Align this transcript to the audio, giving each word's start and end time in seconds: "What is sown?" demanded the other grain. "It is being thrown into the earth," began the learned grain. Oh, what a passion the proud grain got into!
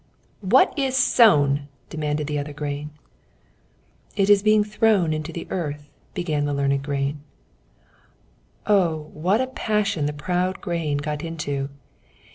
"What 0.41 0.73
is 0.79 0.97
sown?" 0.97 1.67
demanded 1.91 2.25
the 2.25 2.39
other 2.39 2.53
grain. 2.53 2.89
"It 4.15 4.31
is 4.31 4.41
being 4.41 4.63
thrown 4.63 5.13
into 5.13 5.31
the 5.31 5.45
earth," 5.51 5.91
began 6.15 6.45
the 6.45 6.55
learned 6.55 6.81
grain. 6.81 7.19
Oh, 8.65 9.11
what 9.13 9.41
a 9.41 9.45
passion 9.45 10.07
the 10.07 10.13
proud 10.13 10.59
grain 10.59 10.97
got 10.97 11.23
into! 11.23 11.69